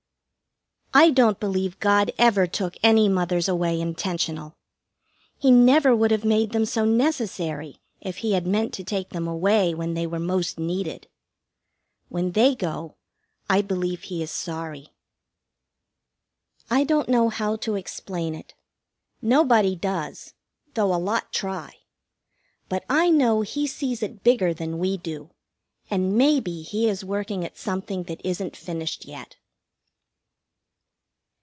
[0.93, 4.55] I don't believe God ever took any mothers away intentional.
[5.37, 9.25] He never would have made them so necessary if He had meant to take them
[9.25, 11.07] away when they were most needed.
[12.09, 12.97] When they go
[13.49, 14.89] I believe He is sorry.
[16.69, 18.53] I don't know how to explain it.
[19.21, 20.33] Nobody does,
[20.73, 21.71] though a lot try.
[22.67, 25.29] But I know He sees it bigger than we do,
[25.89, 29.37] and maybe He is working at something that isn't finished yet.